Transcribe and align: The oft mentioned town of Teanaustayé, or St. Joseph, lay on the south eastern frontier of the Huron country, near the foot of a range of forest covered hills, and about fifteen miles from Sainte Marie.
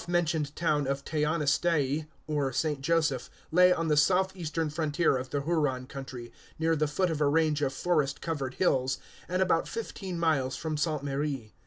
The 0.01 0.05
oft 0.05 0.09
mentioned 0.13 0.55
town 0.55 0.87
of 0.87 1.05
Teanaustayé, 1.05 2.07
or 2.25 2.51
St. 2.51 2.81
Joseph, 2.81 3.29
lay 3.51 3.71
on 3.71 3.87
the 3.87 3.95
south 3.95 4.35
eastern 4.35 4.71
frontier 4.71 5.15
of 5.15 5.29
the 5.29 5.43
Huron 5.43 5.85
country, 5.85 6.31
near 6.57 6.75
the 6.75 6.87
foot 6.87 7.11
of 7.11 7.21
a 7.21 7.27
range 7.29 7.61
of 7.61 7.71
forest 7.71 8.19
covered 8.19 8.55
hills, 8.55 8.97
and 9.29 9.43
about 9.43 9.67
fifteen 9.67 10.17
miles 10.17 10.55
from 10.55 10.75
Sainte 10.75 11.03
Marie. 11.03 11.53